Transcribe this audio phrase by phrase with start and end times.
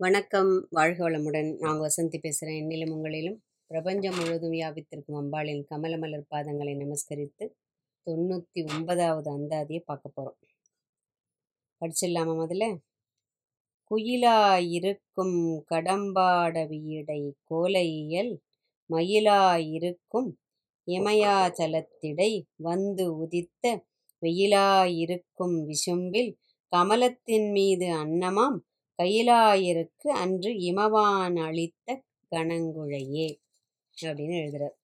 [0.00, 0.66] வணக்கம்.
[0.70, 1.56] வாழ்க வளமுடன்.
[1.58, 3.36] நான் வசந்தி பேசுகிறேன் என்னிலும் உங்களிலும்.
[3.66, 7.48] பிரபஞ்சம் முழுவதும் வியாபித்திருக்கும் அம்பாளின் கமல மலர் பாதங்களை நமஸ்கரித்து
[8.06, 10.38] தொண்ணூற்றி ஒன்பதாவது அந்தாதியை பார்க்க போகிறோம்
[11.80, 12.76] படிச்சிடலாமா முதல்ல?
[13.90, 15.36] குயிலாயிருக்கும்
[15.70, 18.32] கடம்பாடவியடை கோலையியல்
[18.90, 20.30] மயிலாயிருக்கும்
[20.86, 23.84] இமயாச்சலத்திடை வந்து உதித்த
[24.22, 26.32] வெயிலாயிருக்கும் விசும்பில்
[26.76, 28.58] கமலத்தின் மீது அன்னமாம்
[29.00, 31.88] கையிலாயிருக்கு அன்று இமவான் அளித்த
[32.32, 33.28] கணங்குழையே
[33.96, 34.76] அப்படின்னு எழுதுறார்.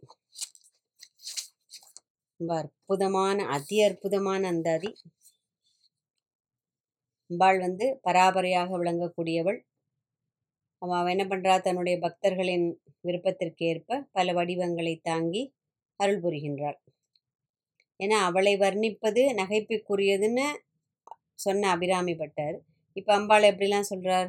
[2.40, 4.90] ரொம்ப அற்புதமான அதி அற்புதமான அந்தாதி
[7.30, 9.58] அம்பாள் வந்து பராபரையாக விளங்கக்கூடியவள்.
[10.82, 11.54] அவ என்ன பண்றா?
[11.60, 12.66] தன்னுடைய பக்தர்களின்
[13.08, 15.42] விருப்பத்திற்கேற்ப பல வடிவங்களை தாங்கி
[16.00, 16.78] அருள் புரிகின்றாள்.
[18.00, 20.46] ஏன்னா அவளை வர்ணிப்பது நகைப்புக்குரியதுன்னு
[21.34, 22.56] சொன்ன அபிராமி பட்டர்.
[22.96, 24.28] இப்போ அம்பாள் எப்படிலாம் சொல்கிறார்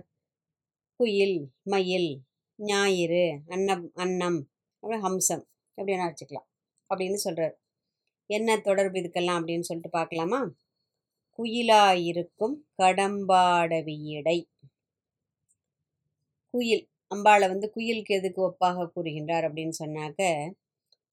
[1.00, 2.10] குயில் மயில்
[2.60, 4.40] ஞாயிறு அன்னம் அன்னம்
[4.84, 5.44] அப்புறம் ஹம்சம்
[5.78, 6.48] எப்படி வேணால் வச்சுக்கலாம்
[6.90, 7.56] அப்படின்னு சொல்கிறார்
[8.30, 10.40] என்ன தொடர்பு இதுக்கெல்லாம் அப்படின்னு சொல்லிட்டு பார்க்கலாமா?
[11.40, 14.38] குயிலாயிருக்கும் கடம்பாடவியடை
[16.54, 20.22] குயில் அம்பாளை வந்து குயிலுக்கு எதுக்கு ஒப்பாக கூறுகின்றார் அப்படின்னு சொன்னாக்க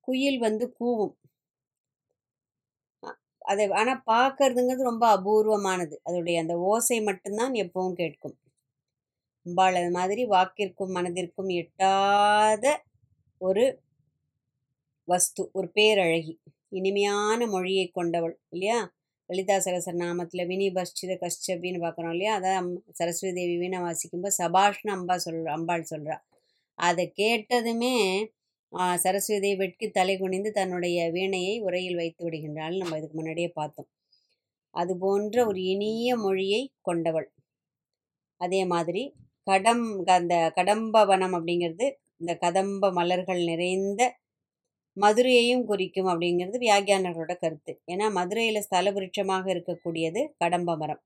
[0.09, 1.15] குயில் வந்து கூவும்.
[3.45, 5.95] அதை ஆனால் பார்க்கறதுங்கிறது ரொம்ப அபூர்வமானது.
[6.09, 8.37] அதோடைய அந்த ஓசை மட்டும்தான் எப்பவும் கேட்கும்.
[9.47, 12.65] அம்பாள் அது மாதிரி வாக்கிற்கும் மனதிற்கும் எட்டாத
[13.41, 13.65] ஒரு
[15.09, 16.33] வஸ்து ஒரு பேரழகி
[16.73, 18.79] இனிமையான மொழியை கொண்டவள் இல்லையா?
[19.31, 22.33] லலிதா சகசர நாமத்தில் வினி பஷ்டித கஷ்டபின்னு பார்க்குறோம் இல்லையா?
[22.39, 26.17] அதான் அம் சரஸ்வதி தேவி வீணை வாசிக்கும்போது சபாஷ்னு அம்பா சொல் அம்பாள் சொல்கிறா
[26.79, 27.95] அதை கேட்டதுமே
[29.03, 32.77] சரஸ்வதி வெட்கி தலை குனிந்து தன்னுடைய வீணையை உரையில் வைத்து விடுகின்றாள்.
[32.77, 33.89] நம்ம இதுக்கு முன்னாடியே பார்த்தோம்.
[34.75, 37.29] அது போன்ற ஒரு இனிய மொழியை கொண்டவள்.
[38.41, 39.03] அதே மாதிரி
[39.47, 39.85] கடம்
[40.17, 41.87] அந்த கடம்பவனம் அப்படிங்கிறது
[42.21, 44.03] இந்த கதம்ப மலர்கள் நிறைந்த
[44.97, 47.73] மதுரையையும் குறிக்கும் அப்படிங்கிறது வியாகியானர்களோட கருத்து.
[47.93, 51.03] ஏன்னா மதுரையில் ஸ்தல விருட்சமாக இருக்கக்கூடியது கடம்ப மரம்.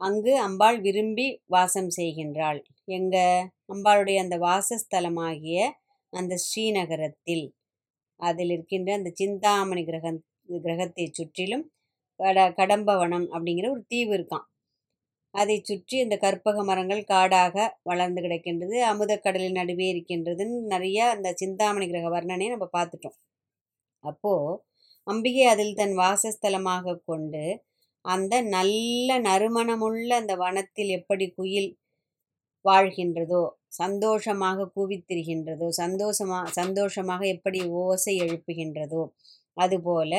[0.00, 2.58] அங்கு அம்பாள் விரும்பி வாசம் செய்கின்றாள்.
[2.88, 3.16] எங்க
[3.72, 5.58] அம்பாளுடைய அந்த வாசஸ்தலமாகிய
[6.12, 7.46] அந்த ஸ்ரீநகரத்தில்
[8.20, 10.12] அதில் இருக்கின்ற அந்த சிந்தாமணி கிரக
[10.62, 11.64] கிரகத்தை சுற்றிலும்
[12.20, 14.46] கட கடம்பவனம் அப்படிங்கிற ஒரு தீவு இருக்கான்
[15.34, 22.08] அதை சுற்றி இந்த கற்பக மரங்கள் காடாக வளர்ந்து கிடக்கின்றது அமுதக்கடலின் நடுவே இருக்கின்றதுன்னு நிறைய அந்த சிந்தாமணி கிரக
[22.08, 23.16] வர்ணனையை நம்ம பார்த்துட்டோம்.
[24.04, 24.58] அப்போது
[25.06, 27.44] அம்பிகை அதில் தன் வாசஸ்தலமாக கொண்டு
[28.04, 31.70] அந்த நல்ல நறுமணமுள்ள அந்த வனத்தில் எப்படி குயில்
[32.68, 33.42] வாழ்கின்றதோ?
[33.76, 35.68] சந்தோஷமாக கூவித்திருகின்றதோ?
[35.82, 39.02] சந்தோஷமா சந்தோஷமாக எப்படி ஓசை எழுப்புகின்றதோ?
[39.56, 40.12] அதுபோல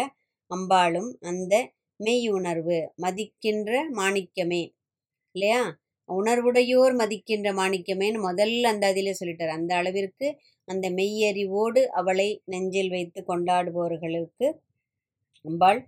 [0.52, 1.54] அம்பாளும் அந்த
[2.00, 4.64] மெய் உணர்வு மதிக்கின்ற மாணிக்கமே.
[5.36, 5.64] இல்லையா?
[6.10, 9.56] உணர்வுடையோர் மதிக்கின்ற மாணிக்கமேன்னு முதல்ல அந்த அதிலே சொல்லிட்டார்.
[9.58, 10.28] அந்த அளவிற்கு
[10.68, 14.48] அந்த மெய்யறிவோடு அவளை நெஞ்சில் வைத்து கொண்டாடுபவர்களுக்கு
[15.46, 15.82] அம்பாள்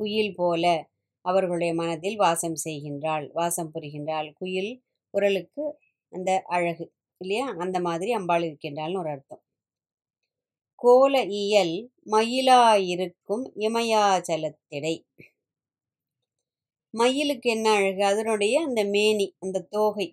[0.00, 0.64] குயில் போல
[1.24, 4.28] அவர்களுடைய மனதில் வாசம் செய்கின்றாள் வாசம் புரிகின்றாள்.
[4.38, 4.72] குயில்
[5.14, 5.64] குரலுக்கு
[6.12, 7.54] அந்த அழகு இல்லையா?
[7.58, 9.42] அந்த மாதிரி அம்பாள் இருக்கின்றாள்னு ஒரு அர்த்தம்.
[10.82, 11.74] கோல இயல்
[12.10, 14.94] மயிலாயிருக்கும் இமயாச்சலத்திடை.
[16.94, 18.04] மயிலுக்கு என்ன அழகு?
[18.04, 20.08] அதனுடைய அந்த மேனி அந்த தோகை.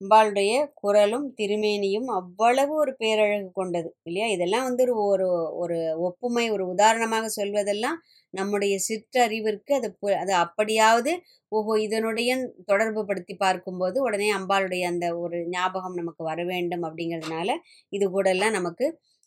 [0.00, 4.26] அம்பாளுடைய குரலும் திருமேனியும் அவ்வளவு ஒரு பேரழகு கொண்டது இல்லையா?
[4.26, 5.26] இதெல்லாம் வந்து ஒரு ஒரு
[5.62, 7.98] ஒரு ஒப்புமை ஒரு உதாரணமாக சொல்வதெல்லாம்
[8.34, 11.12] நம்முடைய சிற்றறிவிற்கு அது அது அப்படியாவது
[11.52, 12.30] ஓஹோ இதனுடைய
[12.66, 17.50] தொடர்பு படுத்தி பார்க்கும்போது உடனே அம்பாளுடைய அந்த ஒரு ஞாபகம் நமக்கு வர வேண்டும் அப்படிங்கிறதுனால
[17.92, 18.86] இது கூடெல்லாம் நமக்கு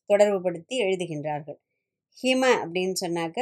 [0.09, 1.59] தொடர்பு படுத்தி எழுதுகின்றார்கள்.
[2.17, 3.39] ஹிம அப்படின்னு சொன்னாக்க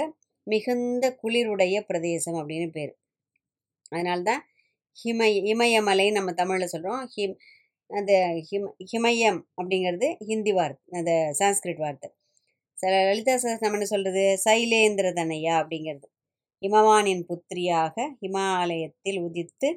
[0.48, 2.94] மிகுந்த குளிருடைய பிரதேசம் அப்படின்னு பேர்.
[3.92, 4.42] அதனால்தான்
[4.98, 7.36] ஹிமய இமயமலை நம்ம தமிழில் சொல்கிறோம் ஹிம்
[7.90, 8.12] அந்த
[8.50, 12.10] ஹிம ஹிமயம் அப்படிங்கிறது ஹிந்தி வார்த்தை அந்த சான்ஸ்கிரிட் வார்த்தை.
[12.78, 16.08] சில லலிதா சகஸ்ரம் என்ன சொல்கிறது சைலேந்திரதனையா அப்படிங்கிறது.
[16.62, 19.70] இமவானின் புத்திரியாக இமாலயத்தில் உதித்து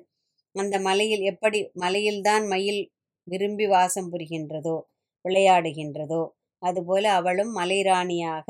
[0.55, 2.83] அந்த மலையில் எப்படி மலையில்தான் மயில்
[3.29, 4.77] விரும்பி வாசம் புரிகின்றதோ
[5.25, 6.23] விளையாடுகின்றதோ
[6.63, 8.49] அதுபோல அவளும் மலைராணியாக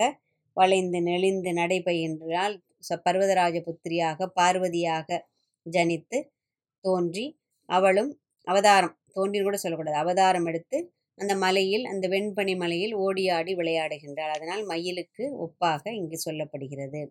[0.56, 2.55] வளைந்து நெளிந்து நடைபெறுகின்றால்
[3.05, 5.19] பர்வதராஜ புத்திரியாக பார்வதியாக
[5.67, 6.19] ஜனித்து
[6.84, 7.26] தோன்றி
[7.69, 8.10] அவளும்
[8.46, 9.98] அவதாரம் தோன்றின்னு கூட சொல்லக்கூடாது.
[9.98, 10.78] அவதாரம் எடுத்து
[11.19, 14.32] அந்த மலையில் அந்த வெண்பனி மலையில் ஓடியாடி விளையாடுகின்றாள்.
[14.36, 17.02] அதனால் மயிலுக்கு ஒப்பாக இங்கு சொல்லப்படுகிறது.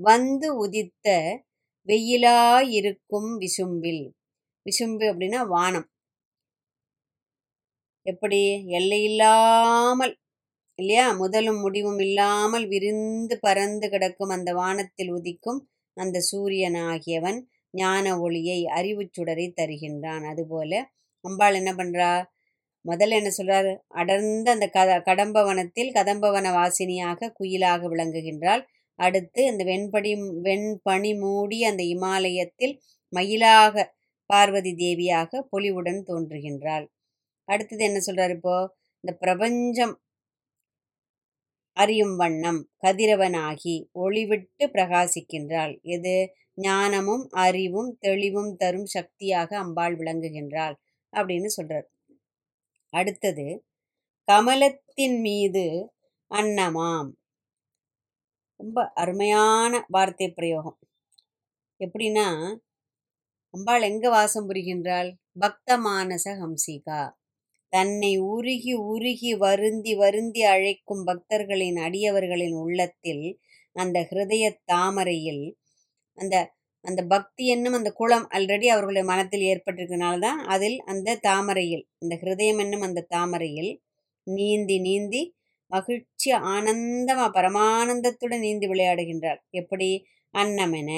[0.00, 1.06] வந்து உதித்த
[1.88, 4.04] வெயிலாயிருக்கும் விசும்பில்.
[4.66, 5.88] விசும்பு அப்படின்னா வானம்.
[8.06, 8.40] எப்படி?
[8.78, 10.12] எல்லையில்லாமல்
[10.78, 11.06] இல்லையா?
[11.12, 15.60] முதலும் முடிவும் இல்லாமல் விரிந்து பறந்து கிடக்கும் அந்த வானத்தில் உதிக்கும்
[15.96, 17.38] அந்த சூரியன் ஆகியவன்
[17.78, 20.24] ஞான ஒளியை அறிவுச் சுடரை தருகின்றான்.
[20.26, 20.72] அதுபோல
[21.24, 22.12] அம்பாள் என்ன பண்றா?
[22.84, 23.72] முதல்ல என்ன சொல்றாரு?
[23.94, 28.62] அடர்ந்த அந்த கத கடம்பவனத்தில் கதம்பவன வாசினியாக குயிலாக விளங்குகின்றாள்.
[28.98, 30.12] அடுத்து அந்த வெண்படி
[30.44, 32.74] வெண்பனி மூடி அந்த இமாலயத்தில்
[33.12, 33.74] மயிலாக
[34.30, 36.86] பார்வதி தேவியாக பொலிவுடன் தோன்றுகின்றாள்.
[37.48, 38.56] அடுத்தது என்ன சொல்றாரு இப்போ?
[39.04, 39.94] இந்த பிரபஞ்சம்
[41.76, 45.74] அறியும் வண்ணம் கதிரவனாகி ஒளிவிட்டு பிரகாசிக்கின்றாள்.
[45.88, 46.14] எது?
[46.60, 50.76] ஞானமும் அறிவும் தெளிவும் தரும் சக்தியாக அம்பாள் விளங்குகின்றாள்
[51.12, 51.86] அப்படின்னு சொல்றார்.
[52.92, 53.46] அடுத்தது
[54.28, 55.64] கமலத்தின் மீது
[56.30, 57.10] அன்னமாம்.
[58.60, 60.78] ரொம்ப அருமையான வார்த்தை பிரயோகம்.
[61.80, 62.26] எப்படின்னா
[63.54, 65.10] அம்பாள் எங்க வாசம் புரிகின்றாள்?
[65.38, 67.00] பக்த மானச ஹம்சிகா.
[67.72, 73.24] தன்னை உருகி உருகி வருந்தி வருந்தி அழைக்கும் பக்தர்களின் அடியவர்களின் உள்ளத்தில்
[73.76, 75.44] அந்த ஹிருதய தாமரையில்
[76.18, 76.36] அந்த
[76.84, 82.60] அந்த பக்தி என்னும் அந்த குளம் ஆல்ரெடி அவர்களுடைய மனத்தில் ஏற்பட்டிருக்கிறதுனால தான் அதில் அந்த தாமரையில் அந்த ஹிருதயம்
[82.60, 83.72] என்னும் அந்த தாமரையில்
[84.26, 85.22] நீந்தி நீந்தி
[85.72, 89.90] மகிழ்ச்சி ஆனந்தமா பரமானந்தத்துடன் நீந்தி விளையாடுகின்றாள் எப்படி?
[90.34, 90.90] அன்னமென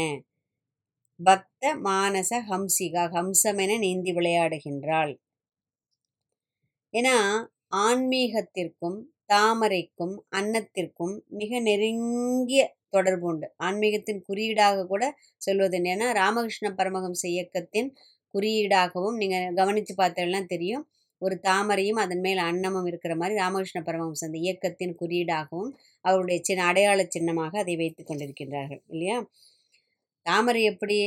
[1.21, 5.13] பக்த மானச ஹம்சிகா ஹம்சமென நீந்தி விளையாடுகின்றாள்.
[6.95, 7.17] ஏன்னா
[7.81, 13.47] ஆன்மீகத்திற்கும் தாமரைக்கும் அன்னத்திற்கும் மிக நெருங்கிய தொடர்பு உண்டு.
[13.67, 15.05] ஆன்மீகத்தின் குறியீடாக கூட
[15.41, 17.91] சொல்வது என்னன்னா ராமகிருஷ்ண பரமஹம்ச இயக்கத்தின்
[18.35, 20.85] குறியீடாகவும் நீங்கள் கவனித்து பார்த்தீங்கன்னா தெரியும்.
[21.23, 25.71] ஒரு தாமரையும் அதன் மேல் அன்னமும் இருக்கிற மாதிரி ராமகிருஷ்ண பரமஹம்ச அந்த இயக்கத்தின் குறியீடாகவும்
[26.05, 29.17] அவருடைய சின்ன அடையாள சின்னமாக அதை வைத்து கொண்டிருக்கின்றார்கள் இல்லையா?
[30.27, 30.99] தாமரை எப்படி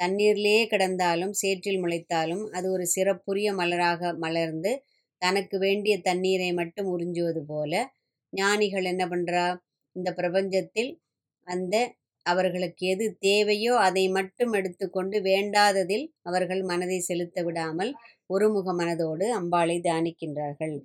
[0.00, 4.72] தண்ணீர்லேயே கிடந்தாலும் சேற்றில் முளைத்தாலும் அது ஒரு சிறப்புரிய மலராக மலர்ந்து
[5.22, 7.72] தனக்கு வேண்டிய தண்ணீரை மட்டும் உறிஞ்சுவது போல
[8.32, 9.44] ஞானிகள் என்ன பண்றா?
[9.96, 10.90] இந்த பிரபஞ்சத்தில்
[11.48, 11.74] அந்த
[12.26, 17.90] அவர்களுக்கு எது தேவையோ அதை மட்டும் எடுத்துக்கொண்டு வேண்டாததில் அவர்கள் மனதை செலுத்த விடாமல்
[18.26, 20.76] ஒருமுக மனதோடு அம்பாளை தியானிக்கின்றார்கள்.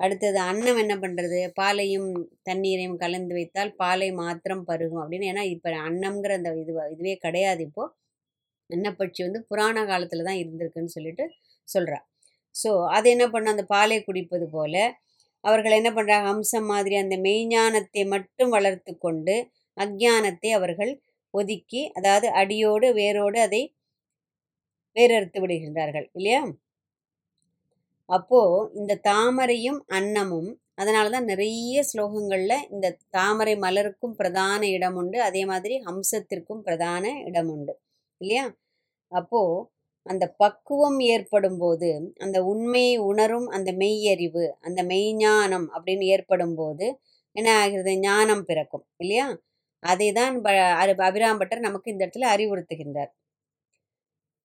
[0.00, 2.08] அடுத்தது அன்னம் என்ன பண்ணுறது பாலையும்
[2.42, 5.30] தண்ணீரையும் கலந்து வைத்தால் பாலை மாத்திரம் பருகும் அப்படின்னு.
[5.32, 7.92] ஏன்னா இப்போ அன்னம்ங்கிற அந்த இது இதுவே கிடையாது இப்போது
[8.70, 11.24] அன்னப்பட்சி வந்து புராண காலத்தில் தான் இருந்திருக்குன்னு சொல்லிட்டு
[11.68, 11.98] சொல்கிறா
[12.54, 14.74] ஸோ அது என்ன பண்ண அந்த பாலை குடிப்பது போல
[15.44, 19.34] அவர்கள் என்ன பண்ணுறாங்க அம்சம் மாதிரி அந்த மெய்ஞானத்தை மட்டும் வளர்த்து கொண்டு
[19.76, 20.92] அக்ஞானத்தை அவர்கள்
[21.34, 23.62] ஒதுக்கி அதாவது அடியோடு வேரோடு அதை
[24.96, 26.42] வேறறுத்து விடுகின்றார்கள் இல்லையா?
[28.08, 28.40] அப்போ
[28.80, 30.50] இந்த தாமரையும் அன்னமும்
[30.80, 32.86] அதனால தான் நிறைய ஸ்லோகங்களில் இந்த
[33.16, 37.74] தாமரை மலருக்கும் பிரதான இடம் உண்டு அதே மாதிரி ஹம்சத்திற்கும் பிரதான இடம் உண்டு
[38.20, 38.44] இல்லையா?
[39.12, 39.42] அப்போ
[40.06, 41.90] அந்த பக்குவம் ஏற்படும் போது
[42.24, 46.86] அந்த உண்மையை உணரும் அந்த மெய்யறிவு அந்த மெய்ஞானம் அப்படின்னு ஏற்படும் போது
[47.36, 47.92] என்ன ஆகிறது?
[48.06, 49.26] ஞானம் பிறக்கும் இல்லையா?
[49.86, 50.34] அதை தான்
[51.06, 53.12] அபிராம்பட்டர் நமக்கு இந்த இடத்துல அறிவுறுத்துகின்றார்.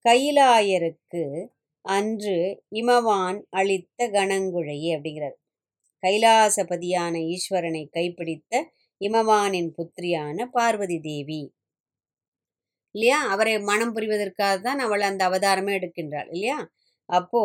[0.05, 1.23] கைலாயருக்கு
[1.85, 2.35] அன்று
[2.75, 5.37] இமவான் அளித்த கணங்குழையே அப்படிங்கிறார்.
[6.03, 8.53] கைலாசபதியான ஈஸ்வரனை கைப்பிடித்த
[9.01, 11.41] இமவானின் புத்திரியான பார்வதி தேவி.
[12.95, 13.19] இல்லையா?
[13.33, 16.57] அவரை மனம் புரிவதற்காக தான் அவள் அந்த அவதாரமே எடுக்கின்றாள் இல்லையா?
[17.09, 17.43] அப்போ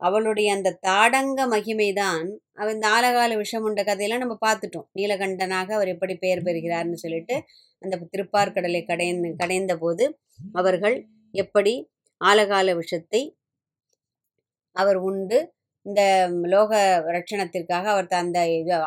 [0.00, 2.26] அவளுடைய அந்த தாடங்க மகிமைதான்.
[2.54, 4.86] அவ இந்த ஆலகால விஷம் உண்ட கதையெல்லாம் நம்ம பார்த்துட்டோம்.
[4.98, 7.36] நீலகண்டனாக அவர் எப்படி பெயர் பெறுகிறார்னு சொல்லிட்டு
[7.82, 10.06] அந்த திருப்பார்கடலை கடைந்து கடைந்த போது
[10.54, 10.96] அவர்கள்
[11.34, 11.74] எப்படி
[12.20, 13.22] ஆலகால விஷத்தை
[14.76, 15.38] அவர் உண்டு
[15.86, 16.02] இந்த
[16.52, 16.72] லோக
[17.16, 18.38] ரட்சணத்திற்காக அவர் அந்த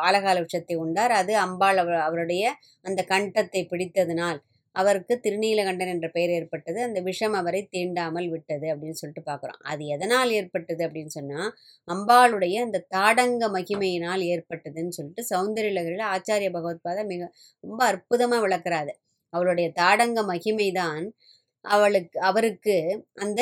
[0.06, 1.12] ஆலகால விஷத்தை உண்டார்.
[1.20, 2.44] அது அம்பாள் அவர் அவருடைய
[2.84, 4.38] அந்த கண்டத்தை பிடித்ததினால்
[4.74, 6.78] அவருக்கு திருநீலகண்டன் என்ற பெயர் ஏற்பட்டது.
[6.82, 9.60] அந்த விஷம் அவரை தீண்டாமல் விட்டது அப்படின்னு சொல்லிட்டு பார்க்குறோம்.
[9.62, 11.50] அது எதனால் ஏற்பட்டது அப்படின்னு சொன்னால்
[11.88, 17.22] அம்பாளுடைய அந்த தாடங்க மகிமையினால் ஏற்பட்டதுன்னு சொல்லிட்டு சௌந்தர்யலகரில் ஆச்சாரிய பகவத்பாதா மிக
[17.64, 18.94] ரொம்ப அற்புதமாக விளக்குறாது
[19.32, 21.04] அவளுடைய தாடங்க மகிமை தான்
[21.64, 22.76] அவளுக்கு அவருக்கு
[23.20, 23.40] அந்த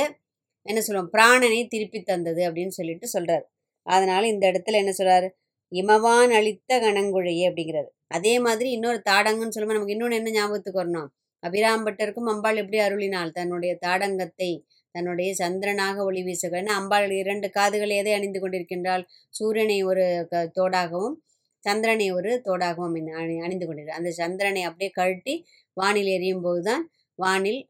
[0.67, 3.45] என்ன சொல்லுவோம் பிராணனை திருப்பி தந்தது அப்படின்னு சொல்லிட்டு சொல்கிறார்
[3.87, 5.27] அதனால் இந்த இடத்துல என்ன சொல்கிறார்
[5.73, 11.09] இமவான் அளித்த கணங்குழையே அப்படிங்கிறது அதே மாதிரி இன்னொரு தாடங்கன்னு சொல்லும்போது நமக்கு இன்னொன்று என்ன ஞாபகத்துக்கு வரணும்?
[11.42, 13.32] அபிராம்பட்டருக்கும் அம்பாள் எப்படி அருளினாள்?
[13.38, 14.50] தன்னுடைய தாடங்கத்தை
[14.94, 19.02] தன்னுடைய சந்திரனாக ஒளி வீசுகிறேன் அம்பாள் இரண்டு காதுகளை எதை அணிந்து கொண்டிருக்கின்றாள்.
[19.35, 21.16] சூரியனை ஒரு க தோடாகவும்
[21.64, 25.35] சந்திரனை ஒரு தோடாகவும் அணி அணிந்து கொண்டிருக்கிறார் அந்த சந்திரனை அப்படியே கழட்டி
[25.76, 26.85] வானில் எரியும் போது தான்
[27.18, 27.61] வானில்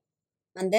[0.56, 0.76] அந்த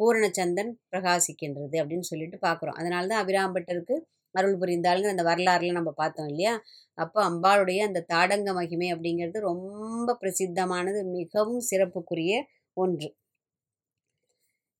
[0.00, 2.78] பூரணச்சந்திரன் பிரகாசிக்கின்றது அப்படின்னு சொல்லிட்டு பார்க்குறோம்.
[2.80, 3.96] அதனால தான் அபிராம்பட்டருக்கு
[4.30, 6.62] அருள் புரிந்தாளுங்கிற அந்த வரலாறுல நம்ம பார்த்தோம் இல்லையா?
[6.94, 12.42] அப்போ அம்பாளுடைய அந்த தாடங்க மகிமை அப்படிங்கிறது ரொம்ப பிரசித்தமானது மிகவும் சிறப்புக்குரிய
[12.72, 13.16] ஒன்று.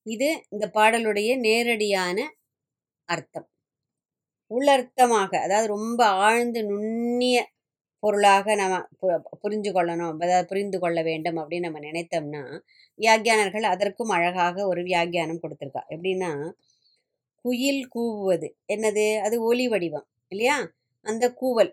[0.02, 2.34] இது இந்த பாடலுடைய நேரடியான
[3.04, 3.48] அர்த்தம்.
[4.50, 7.50] உள்ளர்த்தமாக அதாவது ரொம்ப ஆழ்ந்து நுண்ணிய
[7.98, 12.60] பொருளாக நம்ம பு- புரிஞ்சு கொள்ளணும் அதாவது புரிந்து கொள்ள வேண்டும் அப்படின்னு நம்ம நினைத்தோம்னா
[12.94, 15.82] வியாக்கியானர்கள் அதற்கும் அழகாக ஒரு வியாக்கியானம் கொடுத்துருக்கா.
[15.88, 16.52] எப்படின்னா
[17.44, 18.48] குயில் கூவுவது.
[18.72, 19.06] என்னது?
[19.18, 20.56] அது ஒலி வடிவம் இல்லையா?
[21.06, 21.72] அந்த கூவல்.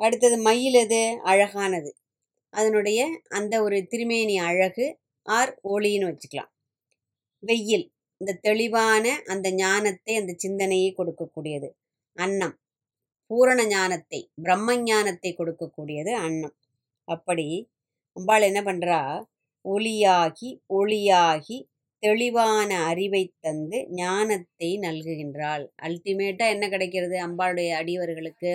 [0.00, 1.02] அடுத்தது மயில் எது?
[1.22, 1.90] அழகானது.
[2.52, 4.86] அதனுடைய அந்த ஒரு திருமேனி அழகு
[5.26, 6.52] ஆர் ஒளின்னு வச்சுக்கலாம்.
[7.42, 7.86] வெயில்
[8.20, 11.68] இந்த தெளிவான அந்த ஞானத்தை அந்த சிந்தனையை கொடுக்கக்கூடியது.
[12.16, 12.54] அன்னம்
[13.30, 16.56] பூரண ஞானத்தை பிரம்ம ஞானத்தை கொடுக்கக்கூடியது அன்னம்.
[17.08, 17.46] அப்படி
[18.16, 19.00] அம்பாள் என்ன பண்ணுறா
[19.64, 21.58] ஒளியாகி ஒளியாகி
[22.02, 25.64] தெளிவான அறிவை தந்து ஞானத்தை நல்குகின்றாள்.
[25.86, 27.16] அல்டிமேட்டா என்ன கிடைக்கிறது?
[27.26, 28.50] அம்பாளுடைய அடியவர்களுக்கு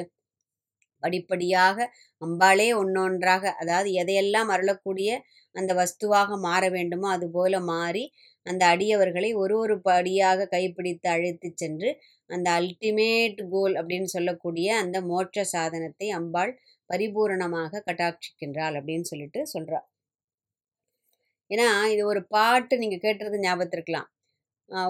[1.03, 1.77] படிப்படியாக
[2.21, 5.09] அம்பாளே ஒன்றொன்றாக அதாவது எதையெல்லாம் அருளக்கூடிய
[5.55, 8.03] அந்த வஸ்துவாக மாற வேண்டுமோ அதுபோல மாறி
[8.45, 11.89] அந்த அடியவர்களை ஒரு ஒரு படியாக கைப்பிடித்து அழைத்து சென்று
[12.29, 16.53] அந்த அல்டிமேட் கோல் அப்படின்னு சொல்லக்கூடிய அந்த மோட்ச சாதனத்தை அம்பாள்
[16.89, 19.79] பரிபூரணமாக கட்டாட்சிக்கின்றாள் அப்படின்னு சொல்லிட்டு சொல்றா.
[21.51, 24.07] ஏன்னா இது ஒரு பாட்டு நீங்கள் கேட்டுறது ஞாபகத்தில் இருக்கலாம்.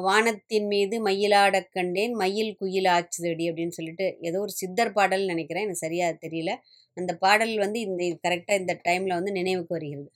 [0.07, 5.65] வானத்தின் மீது மயிலாட கண்டேன் மயில் குயில் ஆச்சுதடி அப்படின்னு சொல்லிட்டு ஏதோ ஒரு சித்தர் பாடல் நினைக்கிறேன்.
[5.67, 6.51] எனக்கு சரியாக தெரியல.
[6.97, 10.09] அந்த பாடல் வந்து இந்த கரெக்டாக இந்த டைமில் வந்து நினைவுக்கு வருகிறது.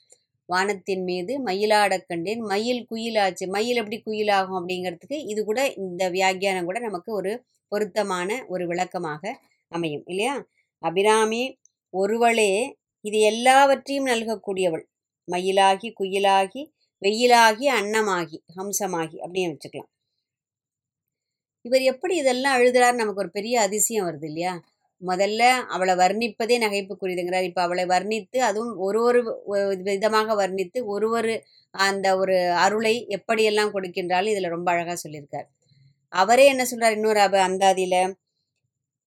[0.49, 6.79] வானத்தின் மீது மயிலாட கண்டேன் மயில் குயிலாச்சு மயில் எப்படி குயிலாகும் அப்படிங்கிறதுக்கு இது கூட இந்த வியாக்கியானம் கூட
[6.87, 7.31] நமக்கு ஒரு
[7.71, 9.33] பொருத்தமான ஒரு விளக்கமாக
[9.71, 10.35] அமையும் இல்லையா?
[10.83, 11.43] அபிராமி
[11.93, 12.51] ஒருவளே
[13.05, 14.85] இது எல்லாவற்றையும் நல்கக்கூடியவள்.
[15.27, 16.63] மயிலாகி குயிலாகி
[17.01, 19.91] வெயிலாகி அன்னமாகி ஹம்சமாகி அப்படின்னு வச்சுக்கலாம்.
[21.65, 24.53] இவர் எப்படி இதெல்லாம் எழுதுறாரு நமக்கு ஒரு பெரிய அதிசயம் வருது இல்லையா?
[25.01, 25.41] முதல்ல
[25.75, 27.47] அவளை வர்ணிப்பதே நகைப்புக்குரியதுங்கிறார்.
[27.49, 29.19] இப்போ அவளை வர்ணித்து அதுவும் ஒரு ஒரு
[29.89, 31.33] விதமாக வர்ணித்து ஒரு ஒரு
[31.75, 35.47] அந்த ஒரு அருளை எப்படியெல்லாம் கொடுக்கின்றாலும் இதில் ரொம்ப அழகாக சொல்லியிருக்கார்.
[36.13, 37.95] அவரே என்ன சொல்கிறார் இன்னொரு அப அந்தாதியில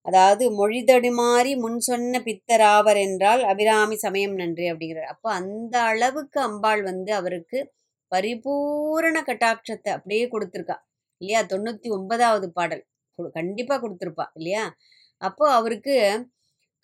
[0.02, 5.10] அதாவது மொழி தடுமாறி முன் சொன்ன பித்தராவர் என்றால் அபிராமி சமயம் நன்றி அப்படிங்கிறார்.
[5.14, 7.72] அப்போ அந்த அளவுக்கு அம்பாள் வந்து அவருக்கு
[8.08, 10.76] பரிபூரண கட்டாட்சத்தை அப்படியே கொடுத்துருக்கா.
[11.16, 11.46] இல்லையா?
[11.46, 12.86] தொண்ணூற்றி ஒன்பதாவது பாடல்.
[13.18, 14.74] கொடு- கண்டிப்பா கொடுத்துருப்பா இல்லையா?
[15.18, 16.28] அப்போ அவருக்கு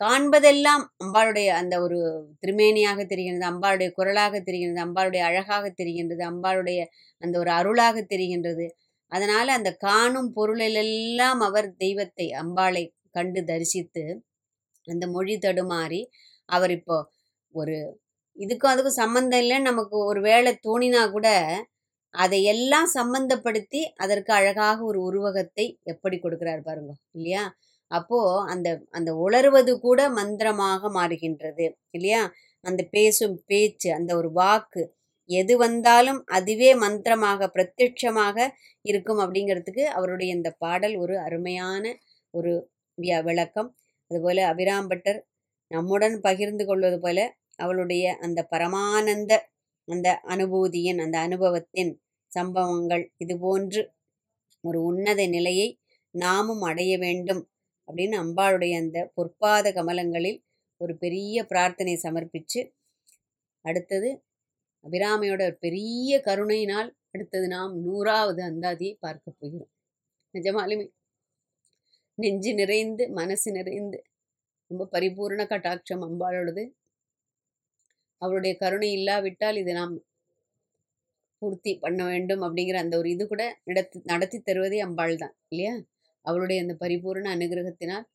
[0.04, 6.84] காண்பதெல்லாம் அம்பாளுடைய அந்த ஒரு திருமேனியாக தெரிகின்றது அம்பாளுடைய குரலாக தெரிகின்றது அம்பாளுடைய அழகாக தெரிகின்றது அம்பாளுடைய
[7.18, 8.70] அந்த ஒரு அருளாக தெரிகின்றது.
[9.06, 14.04] அதனால அந்த காணும் பொருளிலெல்லாம் அவர் தெய்வத்தை அம்பாளை கண்டு தரிசித்து
[14.88, 16.00] அந்த மொழி தடுமாறி
[16.48, 16.96] அவர் இப்போ
[17.54, 17.76] ஒரு
[18.38, 21.28] இதுக்கும் அதுக்கும் சம்மந்தம் இல்லை நமக்கு ஒரு வேளை தோணினா கூட
[22.14, 27.44] அதை எல்லாம் சம்பந்தப்படுத்தி அதற்கு அழகாக ஒரு உருவகத்தை எப்படி கொடுக்குறாரு பாருங்க இல்லையா?
[27.90, 28.18] அப்போ
[28.52, 32.22] அந்த அந்த உளறுவது கூட மந்திரமாக மாறுகின்றது இல்லையா?
[32.64, 34.82] அந்த பேசும் பேச்சு அந்த ஒரு வாக்கு
[35.30, 38.36] எது வந்தாலும் அதுவே மந்திரமாக பிரத்யட்சமாக
[38.84, 41.84] இருக்கும் அப்படிங்கிறதுக்கு அவருடைய இந்த பாடல் ஒரு அருமையான
[42.34, 42.52] ஒரு
[42.98, 43.70] விளக்கம்.
[44.10, 45.18] அதுபோல அபிராம்பட்டர்
[45.68, 47.18] நம்முடன் பகிர்ந்து கொள்வது போல
[47.56, 49.32] அவளுடைய அந்த பரமானந்த
[49.88, 51.92] அந்த அனுபூதியின் அந்த அனுபவத்தின்
[52.32, 53.82] சம்பவங்கள் இது போன்று
[54.60, 55.68] ஒரு உன்னத நிலையை
[56.14, 57.42] நாமும் அடைய வேண்டும்
[57.88, 60.38] அப்படின்னு அம்பாளுடைய அந்த பொற்பாத கமலங்களில்
[60.76, 62.60] ஒரு பெரிய பிரார்த்தனை சமர்ப்பிச்சு
[63.64, 64.10] அடுத்தது
[64.84, 69.70] அபிராமையோட பெரிய கருணையினால் அடுத்தது நாம் நூறாவது அந்தாதியை பார்க்க போகிறோம்.
[70.34, 70.86] நிஜமாலுமே
[72.18, 73.98] நெஞ்சு நிறைந்து மனசு நிறைந்து.
[74.70, 76.62] ரொம்ப பரிபூர்ண கட்டாட்சம் அம்பாளோடது
[78.22, 79.94] அவருடைய கருணை இல்லாவிட்டால் இது நாம்
[81.42, 85.74] பூர்த்தி பண்ண வேண்டும் அப்படிங்கிற அந்த ஒரு இது கூட நடத்தி நடத்தி தருவதே அம்பாள் தான் இல்லையா?
[86.24, 88.06] அவளுடைய அந்த பரிபூர்ண அனுகிரகத்தினால்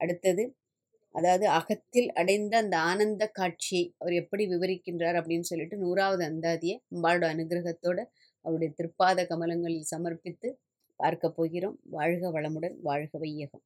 [0.00, 0.44] அடுத்தது
[1.14, 7.98] அதாவது அகத்தில் அடைந்த அந்த ஆனந்த காட்சியை அவர் எப்படி விவரிக்கின்றார் அப்படின்னு சொல்லிட்டு நூறாவது அந்தாதியை அம்பாளோட அனுகிரகத்தோட
[8.44, 10.50] அவருடைய திருப்பாத கமலங்களில் சமர்ப்பித்து
[11.00, 11.76] பார்க்க போகிறோம்.
[11.90, 13.64] வாழ்க வளமுடன் வாழ்க வையகம்.